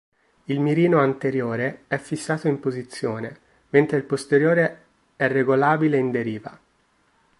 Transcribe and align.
Il 0.45 0.59
mirino 0.59 0.97
anteriore 0.99 1.83
è 1.85 1.99
fissato 1.99 2.47
in 2.47 2.59
posizione, 2.59 3.37
mentre 3.69 3.97
il 3.97 4.03
posteriore 4.03 4.85
è 5.15 5.27
regolabile 5.27 5.97
in 5.99 6.09
deriva. 6.09 6.59